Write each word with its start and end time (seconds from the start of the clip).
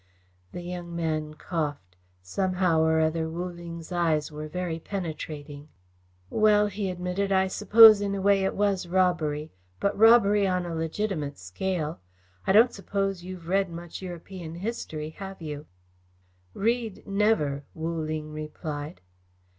The 0.51 0.63
young 0.63 0.95
man 0.95 1.35
coughed. 1.35 1.95
Somehow 2.23 2.81
or 2.81 2.99
other 2.99 3.29
Wu 3.29 3.45
Ling's 3.45 3.91
eyes 3.91 4.31
were 4.31 4.47
very 4.47 4.79
penetrating. 4.79 5.69
"Well," 6.31 6.65
he 6.65 6.89
admitted, 6.89 7.31
"I 7.31 7.45
suppose 7.45 8.01
in 8.01 8.15
a 8.15 8.19
way 8.21 8.43
it 8.43 8.55
was 8.55 8.87
robbery, 8.87 9.51
but 9.79 9.95
robbery 9.95 10.47
on 10.47 10.65
a 10.65 10.73
legitimate 10.73 11.37
scale. 11.37 11.99
I 12.47 12.51
don't 12.51 12.73
suppose 12.73 13.23
you've 13.23 13.47
read 13.47 13.69
much 13.69 14.01
European 14.01 14.55
history, 14.55 15.11
have 15.19 15.39
you?" 15.39 15.67
"Read 16.55 17.05
never," 17.05 17.63
Wu 17.75 17.93
Ling 18.01 18.33
replied. 18.33 19.01